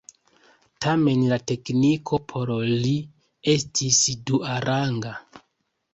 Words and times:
Tamen 0.85 1.25
la 1.33 1.37
tekniko 1.51 2.19
por 2.33 2.53
li 2.87 2.95
estis 3.57 4.03
duaranga. 4.31 5.17